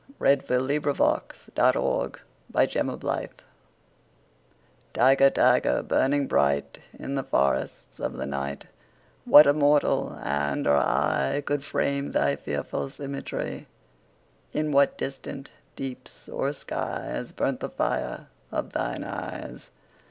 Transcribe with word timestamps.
1757–1827 0.19 1.53
489. 2.51 2.97
The 2.97 3.37
Tiger 3.37 3.37
TIGER, 4.95 5.29
tiger, 5.29 5.83
burning 5.83 6.25
bright 6.25 6.79
In 6.97 7.13
the 7.13 7.21
forests 7.21 7.99
of 7.99 8.13
the 8.13 8.25
night, 8.25 8.65
What 9.25 9.45
immortal 9.45 10.15
hand 10.15 10.65
or 10.65 10.77
eye 10.77 11.43
Could 11.45 11.63
frame 11.63 12.13
thy 12.13 12.35
fearful 12.35 12.89
symmetry? 12.89 13.67
In 14.53 14.71
what 14.71 14.97
distant 14.97 15.51
deeps 15.75 16.27
or 16.27 16.51
skies 16.51 17.27
5 17.27 17.35
Burnt 17.35 17.59
the 17.59 17.69
fire 17.69 18.25
of 18.51 18.71
thine 18.71 19.03
eyes? 19.03 19.69